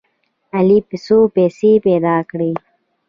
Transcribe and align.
علي 0.55 0.79
څو 1.05 1.17
پیسې 1.35 1.71
پیدا 1.85 2.15
کړې. 2.29 2.51